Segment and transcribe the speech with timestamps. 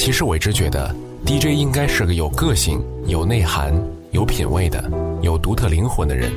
[0.00, 0.96] 其实我一直觉得
[1.26, 3.70] ，DJ 应该是个有个性、有内涵、
[4.12, 4.82] 有品味的、
[5.20, 6.32] 有独特灵魂的人。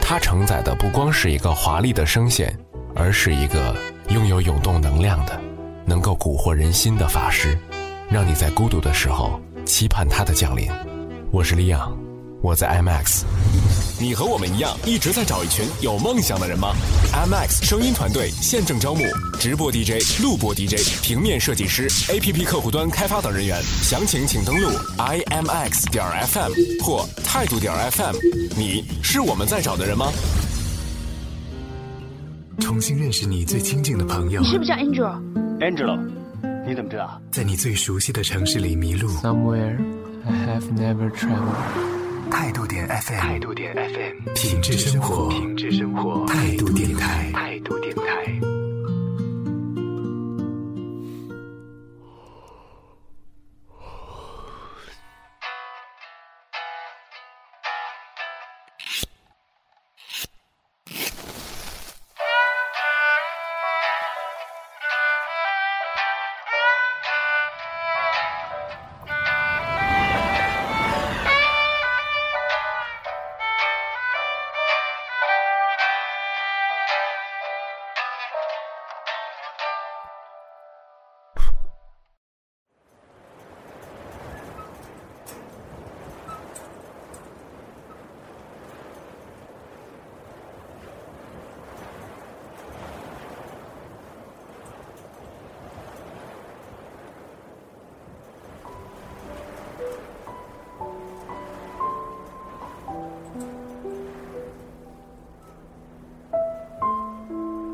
[0.00, 2.58] 他承载的不光是一个华丽的声线，
[2.94, 3.76] 而是一个
[4.08, 5.38] 拥有涌动能量的、
[5.84, 7.54] 能够蛊惑人心的法师，
[8.08, 10.66] 让你在孤独的时候期盼他的降临。
[11.30, 11.94] 我是李昂，
[12.40, 13.24] 我在 IMAX。
[14.02, 16.74] 你和我们一样，一直在找一群有梦想的人吗
[17.12, 19.04] ？IMAX 声音团队现正招募
[19.38, 20.74] 直播 DJ、录播 DJ、
[21.04, 23.62] 平面设计师、APP 客户端开发等人员。
[23.80, 26.50] 详情请登录 IMAX 点 FM
[26.82, 28.16] 或态度点 FM。
[28.56, 30.10] 你是我们在找的人吗？
[32.58, 34.40] 重新认识你最亲近的朋友。
[34.40, 35.96] 你是不是叫 Angel？Angelo，
[36.66, 37.22] 你怎么知道？
[37.30, 39.08] 在你最熟悉的城市里迷路。
[39.20, 39.78] Somewhere
[40.26, 42.01] I have never traveled。
[42.32, 48.51] 态度点 FM，态度点 FM，品质生活，品质生活，态度电台，态度电台。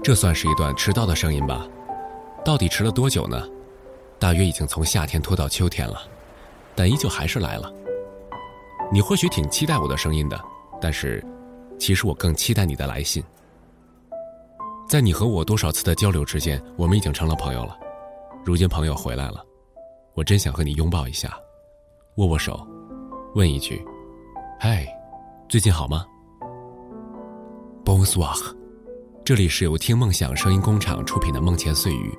[0.09, 1.69] 这算是一段迟到的声音吧？
[2.42, 3.47] 到底迟了多久呢？
[4.19, 6.00] 大约已经从夏天拖到秋天了，
[6.75, 7.70] 但依旧还是来了。
[8.91, 10.41] 你或许挺期待我的声音的，
[10.81, 11.23] 但是，
[11.78, 13.22] 其实我更期待你的来信。
[14.88, 17.77] 在你和我多少次的交流之间，我们已经成了朋友了。
[18.47, 19.44] 如今朋友回来了，
[20.15, 21.38] 我真想和你拥抱一下，
[22.15, 22.66] 握握手，
[23.34, 23.84] 问一句
[24.59, 24.88] ：“嗨，
[25.50, 26.06] 最近好吗
[27.84, 28.57] ？”Bonsoir。
[29.28, 32.19] 这里是由听梦想声音工厂出品的《梦前碎语》，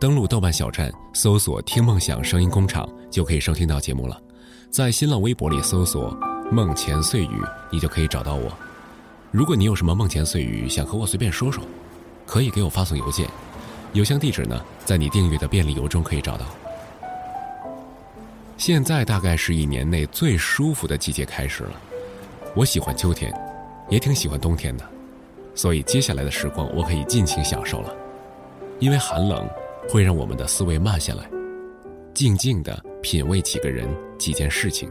[0.00, 4.18] 登录豆瓣小站搜索“听梦想声音工厂”就可以收听到节目了。
[4.70, 6.18] 在新浪微博里搜索
[6.50, 8.50] “梦前碎语”，你就可以找到我。
[9.30, 11.62] 如果你有什么梦前碎语想和我随便说说，
[12.24, 13.28] 可以给我发送邮件，
[13.92, 16.46] 邮箱地址呢在你订阅的便利邮中可以找到。
[18.56, 21.72] 现在大概是一年内最舒服的季节开始了，
[22.54, 23.30] 我喜欢秋天，
[23.90, 24.95] 也挺喜欢冬天的。
[25.56, 27.92] 所以接下来的时光，我可以尽情享受了，
[28.78, 29.48] 因为寒冷
[29.88, 31.28] 会让我们的思维慢下来，
[32.12, 34.88] 静静的品味几个人、几件事情。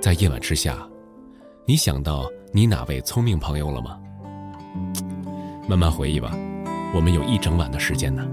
[0.00, 0.86] 在夜晚之下，
[1.64, 3.98] 你想到你哪位聪明朋友了吗？
[5.68, 6.36] 慢慢回忆吧，
[6.92, 8.26] 我们有一整晚的时间呢。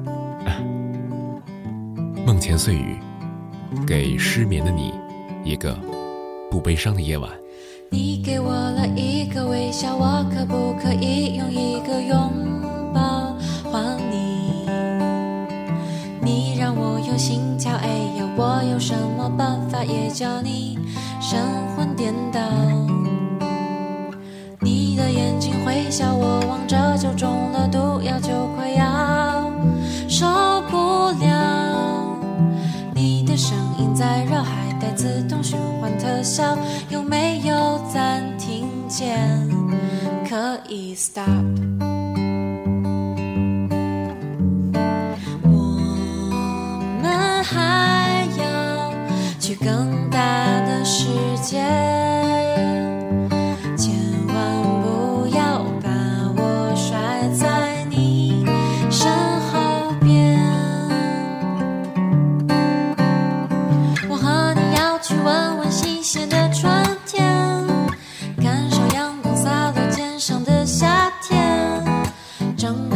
[2.26, 2.98] 梦前碎语，
[3.86, 4.94] 给失眠的你
[5.44, 5.78] 一个
[6.50, 7.32] 不悲伤的夜晚。
[7.94, 12.32] 你给我了一个微笑，我可不可以用一个拥
[12.94, 13.36] 抱
[13.70, 14.66] 还你？
[16.22, 20.80] 你让我有心跳，哎呀，我有什么办法也叫你
[21.20, 21.38] 神
[21.76, 22.40] 魂颠倒？
[24.62, 28.86] 你的眼睛会笑，我望着就中了毒药，就快要
[36.34, 39.20] 笑，有没有暂停键？
[40.30, 41.28] 可以 stop。
[45.44, 45.50] 我
[47.02, 48.94] 们还要
[49.42, 50.18] 去更大
[50.62, 51.06] 的世
[51.42, 52.01] 界。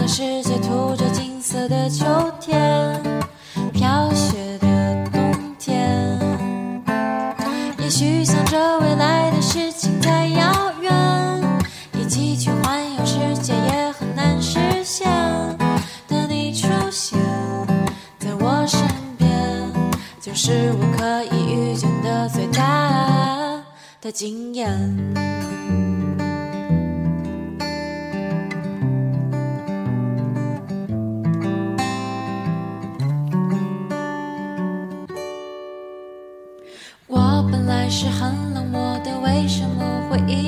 [0.07, 2.05] 世界涂着金色的秋
[2.39, 3.01] 天，
[3.73, 6.19] 飘雪的冬天。
[7.79, 10.93] 也许想着未来的事情太遥远，
[11.99, 15.09] 一起去环游世界也很难实现。
[16.07, 17.19] 等你出现
[18.19, 18.79] 在我身
[19.17, 19.27] 边，
[20.21, 23.61] 就是我可以遇见的最大
[24.01, 25.54] 的惊艳。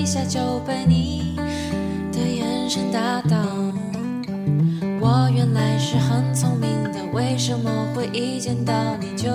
[0.08, 1.36] 下就被你
[2.14, 3.36] 的眼神打倒？
[5.02, 9.28] 我原来是很聪明的，为什么会一见到你就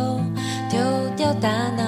[0.71, 0.81] 丢
[1.15, 1.85] 掉大脑？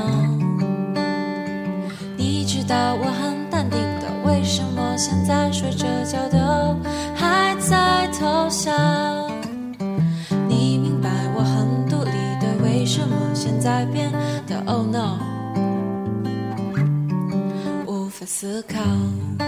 [2.19, 6.77] 你知道我很淡定的，为什么现在睡着觉都
[7.17, 8.71] 还在偷笑？
[10.47, 14.13] 你明白我很独立的，为什么现在变
[14.47, 15.19] 得 Oh no，
[18.45, 19.44] 思考。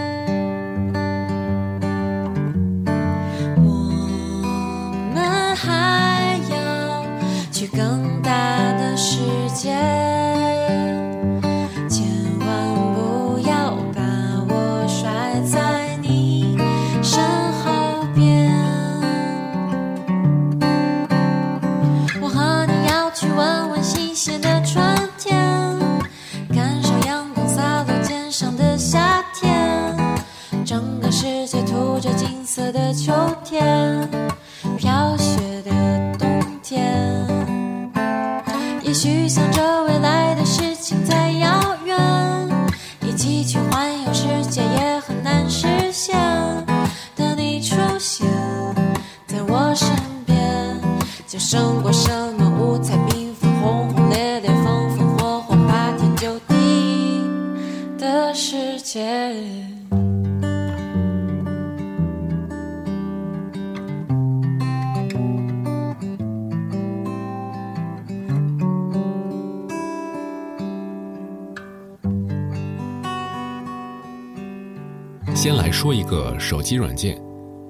[75.37, 77.15] 先来说一个手机软件，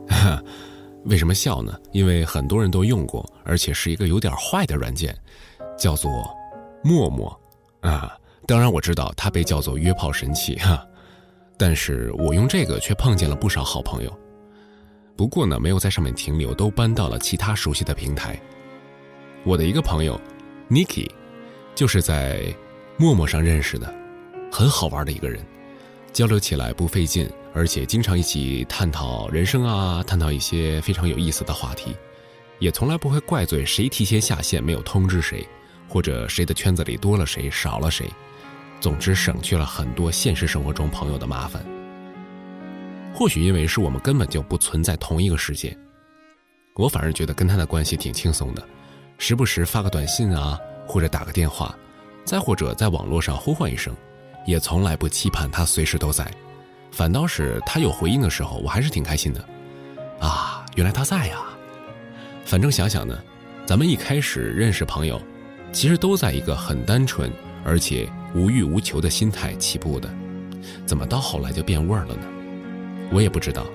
[0.07, 0.41] 哈，
[1.03, 1.77] 为什么笑呢？
[1.91, 5.13] 因为很多人都用过，而且是一个有点坏的软件，
[5.77, 6.09] 叫做
[6.81, 7.37] 陌陌
[7.81, 8.17] 啊。
[8.45, 10.81] 当然我知道它被叫做约炮神器哈，
[11.57, 14.17] 但是我用这个却碰见了不少好朋友。
[15.17, 18.39] 不过呢，没有在上面停留，都搬到了其他熟悉的平台。
[19.43, 20.17] 我的一个朋友
[20.69, 21.11] Niki，
[21.75, 22.45] 就是在
[22.95, 23.93] 陌陌上认识的，
[24.49, 25.45] 很好玩的一个人，
[26.13, 27.29] 交流起来不费劲。
[27.57, 31.97] 而且经常一起探讨人生啊，探讨一些非常有意思的话题，
[32.59, 35.43] 也从来不会怪罪谁提前下线没有通知谁，
[35.89, 38.07] 或者谁的圈子里多了谁少了谁。
[38.79, 41.65] 总之，省去了很多现实生活中朋友的麻烦。
[43.11, 45.75] 或许因为是我们根本就不存在同一个世界，
[46.75, 48.63] 我反而觉得跟他的关系挺轻松的，
[49.17, 51.75] 时不时发个短信啊，或者打个电话，
[52.23, 53.95] 再或者在网络上呼唤一声，
[54.45, 56.31] 也从来不期盼他随时都在。
[56.91, 59.47] 反倒是他有回应的时候，我还是挺开心的，
[60.19, 61.37] 啊，原来他在呀。
[62.43, 63.21] 反正想想呢，
[63.65, 65.21] 咱们一开始认识朋友，
[65.71, 67.31] 其实都在一个很单纯
[67.63, 70.09] 而且无欲无求的心态起步的，
[70.85, 72.21] 怎么到后来就变味儿了呢？
[73.11, 73.65] 我也不知道。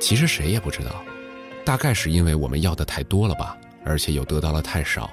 [0.00, 1.04] 其实谁也不知道，
[1.64, 5.10] 大概是因为我们要的太多了吧，而且又得到了太少。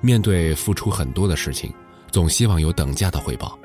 [0.00, 1.72] 面对付出很多的事情，
[2.10, 3.58] 总希望有等价的回报。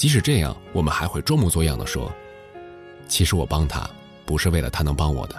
[0.00, 2.10] 即使这样，我们还会装模作样的说
[3.06, 3.86] ：“其实我帮他，
[4.24, 5.36] 不是为了他能帮我的。”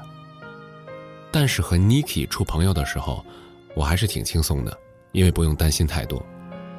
[1.33, 3.25] 但是和 Niki 处朋友的时候，
[3.73, 4.77] 我还是挺轻松的，
[5.13, 6.23] 因为不用担心太多，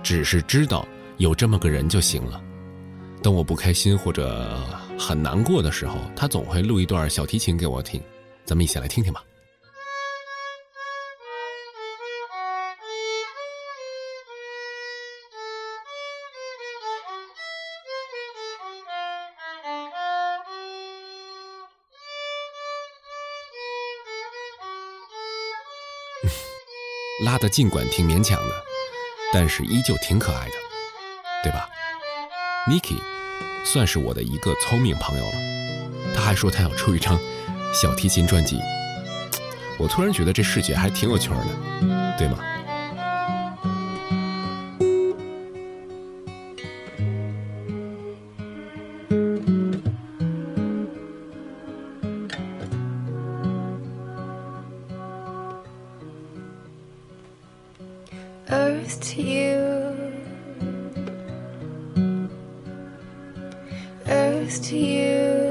[0.00, 2.40] 只是知道有这么个人就行了。
[3.20, 4.56] 当我不开心或者
[4.96, 8.00] 很难过的时候，他总会录一段小提琴给我听，
[8.44, 9.24] 咱们一起来听听吧。
[27.24, 28.54] 拉的尽管挺勉强的，
[29.32, 30.52] 但是依旧挺可爱的，
[31.44, 31.68] 对吧
[32.68, 33.00] ？Niki
[33.64, 37.18] 算是我的一个聪明朋友了，他还说他要出一张
[37.72, 38.58] 小提琴专辑，
[39.78, 42.38] 我突然觉得这世界还挺有趣的，对吗？
[64.42, 65.41] Earth to you,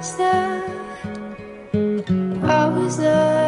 [0.00, 0.64] was there.
[2.42, 3.39] I was there.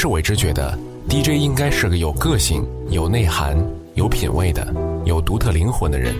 [0.00, 0.78] 其实我一直觉得
[1.10, 3.54] ，DJ 应该是个有个性、有内涵、
[3.96, 4.66] 有品味的、
[5.04, 6.16] 有独特灵魂的人。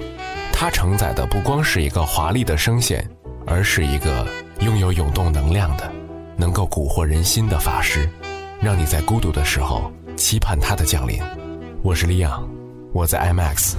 [0.53, 3.03] 他承载的不光是一个华丽的声线，
[3.47, 4.27] 而是一个
[4.61, 5.91] 拥有涌动能量的、
[6.37, 8.07] 能够蛊惑人心的法师，
[8.61, 11.19] 让你在孤独的时候期盼他的降临。
[11.83, 12.47] 我是李昂，
[12.93, 13.77] 我在 IMAX。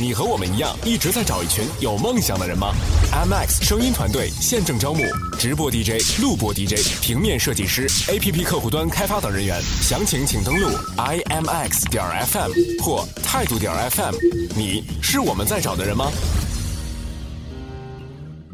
[0.00, 2.72] 你和我们一样，一直在找一群有梦想的人吗
[3.12, 5.02] ？MX 声音团队现正招募
[5.36, 14.14] 直播 DJ、录播 DJ、平面设计师、APP 客户端开发等人员，详情请登录 imx 点 FM 或态度点 FM。
[14.56, 16.06] 你是我们在找的人吗？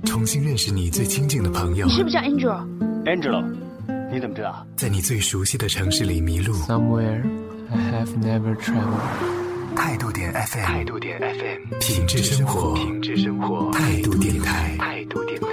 [0.06, 3.44] 重新认识你最亲近的朋友你，是不是叫 Angel？Angelo，
[4.10, 4.66] 你怎么知道？
[4.76, 6.54] 在你最熟悉的城市里迷路。
[6.66, 7.22] Somewhere
[7.70, 9.33] I have never traveled.
[9.76, 15.43] 态度点 FM，态度点 FM，品质生活，品质生活，态度电台，态度电台。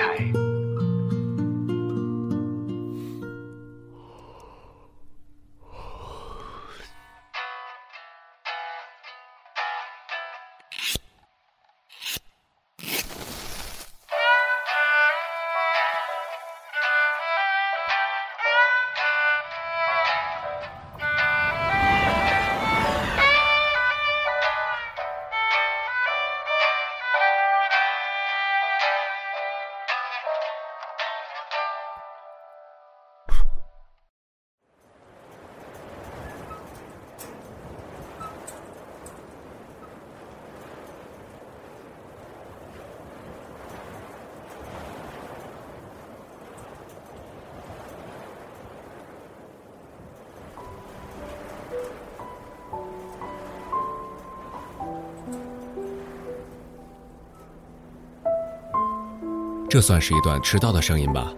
[59.71, 61.33] 这算是一段迟到的声音吧？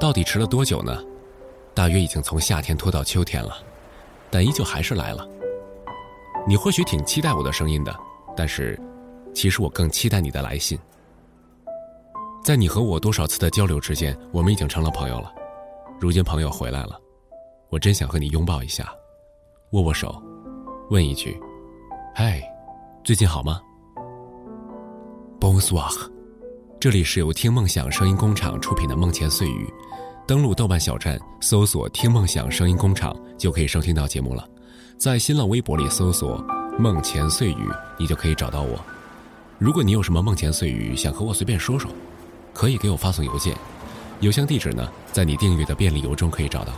[0.00, 1.04] 到底迟了多久呢？
[1.74, 3.54] 大约已经从夏天拖到秋天了，
[4.30, 5.28] 但依旧还是来了。
[6.48, 7.94] 你或许挺期待我的声音的，
[8.34, 8.80] 但是，
[9.34, 10.78] 其实我更期待你的来信。
[12.42, 15.30] 在你和我多少次的交流之间，我们已经成了朋友了。
[16.00, 16.98] 如今朋友回来了，
[17.68, 18.90] 我真想和你拥抱一下，
[19.72, 20.18] 握握手，
[20.88, 21.38] 问一句
[22.16, 22.42] ：“嗨，
[23.04, 23.60] 最近好吗
[25.38, 26.19] ？”Bonsoir。
[26.80, 29.66] 这里是由听梦想声音工厂出品的《梦前碎语》，
[30.26, 34.48] 登录豆瓣小站搜索“听梦想声音工厂”就可以收听到节目了。
[34.96, 36.42] 在新浪微博里搜索
[36.80, 37.68] “梦前碎语”，
[38.00, 38.82] 你就可以找到我。
[39.58, 41.90] 如果你有什么梦前碎语想和我随便说说，
[42.54, 43.54] 可以给我发送邮件，
[44.20, 46.72] 邮箱地址呢在你订阅的便利邮中可以找到。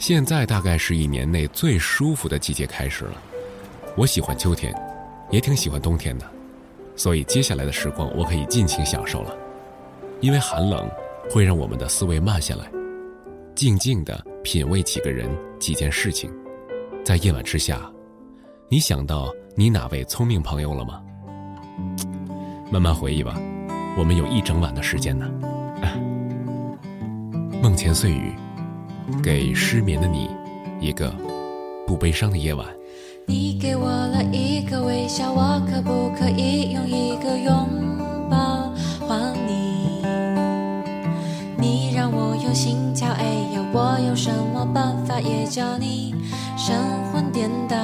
[0.00, 3.22] 现在大概是一年内最舒服的季节开始了，
[3.96, 4.74] 我喜欢秋天，
[5.30, 6.28] 也挺喜欢冬天的。
[6.96, 9.36] 所以接下来的时光，我可以尽情享受了。
[10.20, 10.88] 因为寒冷
[11.30, 12.70] 会让我们的思维慢下来，
[13.54, 16.32] 静静的品味几个人、几件事情。
[17.04, 17.90] 在夜晚之下，
[18.68, 21.02] 你想到你哪位聪明朋友了吗？
[22.70, 23.38] 慢慢回忆吧，
[23.98, 25.28] 我们有一整晚的时间呢。
[27.62, 28.32] 梦前碎语，
[29.22, 30.30] 给失眠的你
[30.80, 31.14] 一个
[31.86, 32.66] 不悲伤的夜晚。
[33.26, 37.68] 你给我了一个微笑，我可不可以用一个拥
[38.30, 38.70] 抱
[39.06, 40.02] 还你？
[41.58, 46.14] 你让我有心跳，哎呀，我有什么办法也叫你
[46.56, 46.74] 神
[47.12, 47.76] 魂颠倒？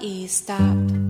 [0.00, 1.09] 可以 stop？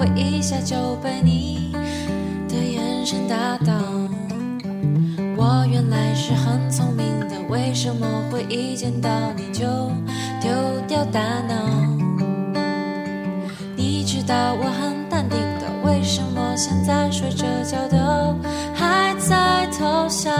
[0.00, 1.72] 我一下就被你
[2.48, 3.74] 的眼神打倒？
[5.36, 9.66] 我原来是很聪明的，为什么会一见到你就
[10.40, 10.50] 丢
[10.88, 11.54] 掉大脑？
[13.76, 18.34] 你知道我很淡定的，为什么现在睡着觉都
[18.74, 20.30] 还在偷笑？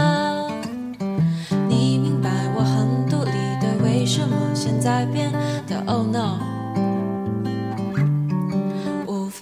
[1.69, 3.31] 你明白我很独立
[3.61, 5.31] 的，为什么现在变
[5.67, 6.50] 得 Oh no？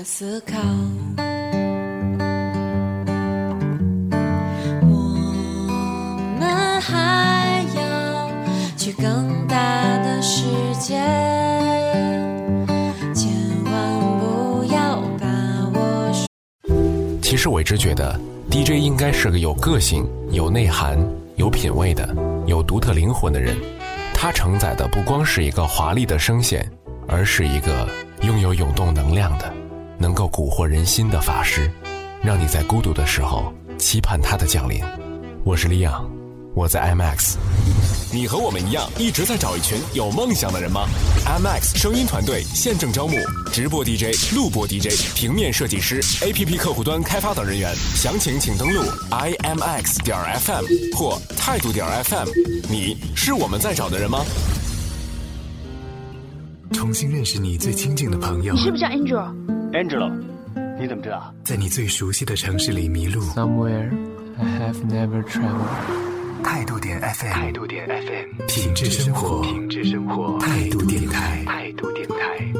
[0.03, 0.57] 思考。
[4.81, 4.95] 我
[6.39, 8.31] 们还要
[8.77, 9.55] 去更大
[10.03, 10.43] 的世
[10.79, 10.95] 界，
[13.13, 13.31] 千
[13.65, 13.73] 万
[14.19, 15.27] 不要把
[15.73, 16.11] 我
[17.21, 20.97] 其实我一直觉得，DJ 应该是个有个性、有内涵、
[21.35, 22.15] 有品味的、
[22.47, 23.55] 有独特灵魂的人。
[24.13, 26.69] 他承载的不光是一个华丽的声线，
[27.07, 27.87] 而是一个
[28.23, 29.53] 拥有涌动能量的、
[29.99, 31.69] 能够蛊惑人心的法师，
[32.23, 34.81] 让你在孤独的时候期盼他的降临。
[35.43, 36.09] 我是李昂，
[36.55, 37.35] 我在 IMAX。
[38.11, 40.87] 你和我们一样，一直在找一群有梦想的人吗
[41.25, 43.17] ？IMAX 声音团队现正招募
[43.51, 48.81] 直播 DJ、录播 DJ、平面设计师、APP 客户端开发等人员，详情请登录
[49.11, 52.29] IMAX 点 FM 或态度点 FM。
[52.69, 54.23] 你是我们在找的人吗？
[56.71, 58.87] 重新认识你最亲近的朋友你，是不是叫
[59.71, 60.11] Angela，
[60.79, 61.33] 你怎么知道？
[61.43, 63.21] 在你最熟悉的城市里迷路。
[63.21, 63.89] somewhere
[64.37, 66.43] i have never traveled。
[66.43, 72.58] 态度点 FM，态度点 FM，品质生活，品质生活，态度电台，态度电台。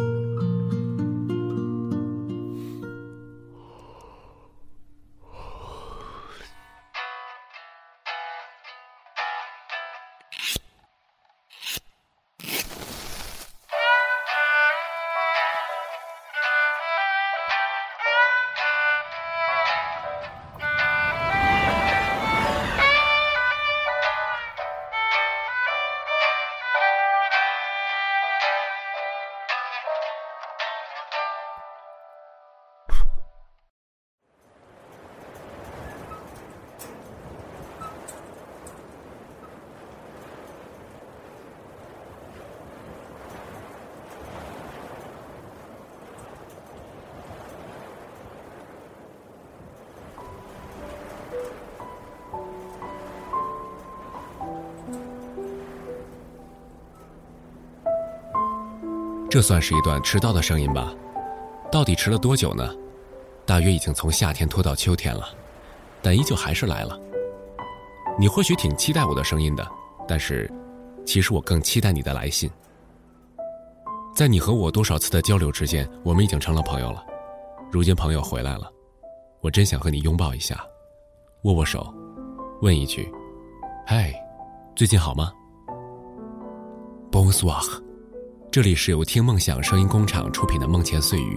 [59.30, 60.92] 这算是一段迟到的声音吧？
[61.72, 62.76] 到底迟了多久呢？
[63.46, 65.28] 大约已经从夏天拖到秋天了，
[66.02, 67.00] 但依旧还是来了。
[68.18, 69.68] 你或许挺期待我的声音的，
[70.08, 70.52] 但是，
[71.06, 72.50] 其实我更期待你的来信。
[74.16, 77.06] 在你和我多少次的交流之间，我们已经成了朋友了。
[77.72, 78.68] 如今朋友回来了，
[79.42, 80.60] 我真想和你拥抱一下，
[81.44, 81.94] 握握手，
[82.64, 83.08] 问一句
[83.86, 84.12] ：“嗨，
[84.76, 85.32] 最近好吗
[87.12, 87.64] ？”Bonsoir，
[88.52, 91.36] 这里是由听梦想声音工厂出品的《梦前碎语》，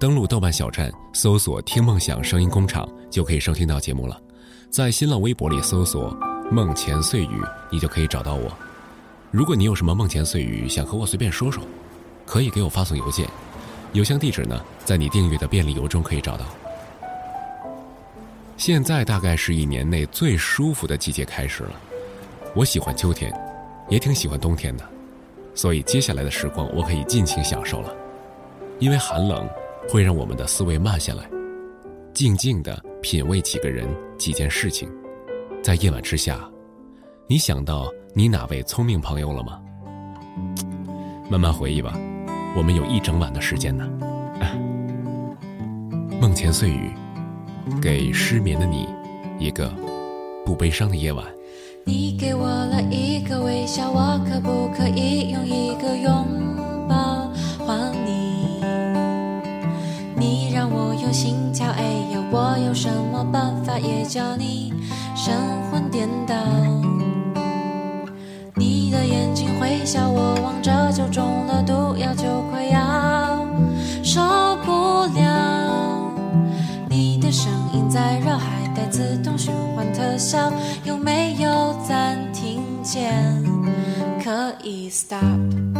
[0.00, 4.20] 登录豆瓣小站搜索“听梦想声音工厂”就可以收听到节目了。
[4.68, 6.10] 在新浪微博里搜索
[6.50, 8.50] “梦前碎语”，你就可以找到我。
[9.30, 11.62] 如果你有什么梦前碎语想和我随便说说，
[12.26, 13.28] 可以给我发送邮件，
[13.92, 16.44] 邮箱地址呢，在你订阅的便利邮中可以找到。
[18.56, 21.80] 现在大概是一年内最舒服的季节开始了，
[22.56, 23.32] 我喜欢秋天，
[23.88, 24.89] 也挺喜欢冬天的，
[25.60, 27.94] 所以接下来的时光我可以尽情享受了。
[28.78, 29.46] 因为寒冷
[29.90, 31.28] 会让我们的思维慢下来，
[32.14, 34.90] 静静的品味几个人、几件事情，
[35.62, 36.48] 在夜晚之下，
[37.26, 39.60] 你想到你哪位聪明朋友了吗？
[41.28, 41.92] 慢慢回忆吧，
[42.56, 43.86] 我们有一整晚的时间呢。
[46.18, 46.90] 梦前碎语。
[47.82, 48.88] 给失眠的你
[49.38, 49.70] 一个
[50.44, 51.22] 不悲伤的夜晚。
[51.90, 56.24] 你给我了一个微笑，我可不可以用一个拥
[56.88, 57.28] 抱
[57.66, 58.62] 还你？
[60.14, 64.72] 你让我有心跳，哎呀，我有什么办法也叫你
[65.16, 65.34] 神
[65.68, 66.36] 魂颠倒？
[68.54, 71.08] 你的眼睛会笑，我望着就
[82.90, 85.79] 停键可以 stop？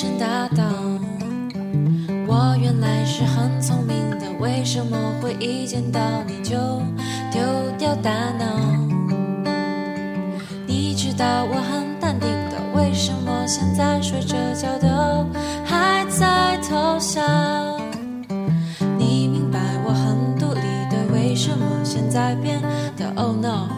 [0.00, 0.62] 神打倒？
[2.28, 6.56] 我原来是很聪明的，为什么会一见到你就
[7.32, 7.42] 丢
[7.76, 8.44] 掉大脑？
[10.68, 15.26] 你知道我很淡定的，为什么现在睡着觉都
[15.64, 17.20] 还在偷笑？
[18.96, 20.60] 你明白我很独立
[20.92, 22.62] 的，为什么现在变
[22.96, 23.68] 得 Oh no，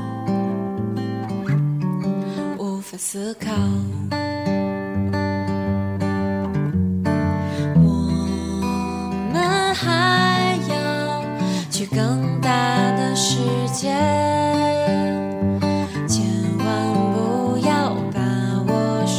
[2.59, 3.51] 无法思考？
[13.81, 14.30] 谢。